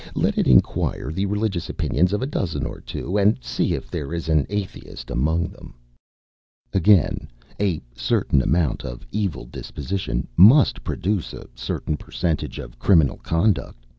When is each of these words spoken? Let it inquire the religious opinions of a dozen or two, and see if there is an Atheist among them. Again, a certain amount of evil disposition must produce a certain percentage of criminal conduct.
Let 0.15 0.39
it 0.39 0.47
inquire 0.47 1.11
the 1.11 1.27
religious 1.27 1.69
opinions 1.69 2.11
of 2.11 2.23
a 2.23 2.25
dozen 2.25 2.65
or 2.65 2.79
two, 2.81 3.19
and 3.19 3.37
see 3.39 3.73
if 3.75 3.91
there 3.91 4.15
is 4.15 4.29
an 4.29 4.47
Atheist 4.49 5.11
among 5.11 5.49
them. 5.49 5.75
Again, 6.73 7.29
a 7.61 7.79
certain 7.95 8.41
amount 8.41 8.83
of 8.83 9.05
evil 9.11 9.45
disposition 9.45 10.27
must 10.35 10.83
produce 10.83 11.33
a 11.33 11.45
certain 11.53 11.97
percentage 11.97 12.57
of 12.57 12.79
criminal 12.79 13.17
conduct. 13.17 13.85